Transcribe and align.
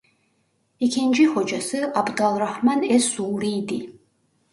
İkinci 0.79 1.27
hocası 1.27 1.91
Abdalrahman 1.95 2.83
es-Suğuri 2.83 3.47
idi. 3.47 3.91